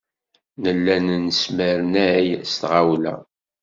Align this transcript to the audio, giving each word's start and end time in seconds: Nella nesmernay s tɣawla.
Nella 0.63 0.95
nesmernay 1.07 2.27
s 2.51 2.53
tɣawla. 2.61 3.15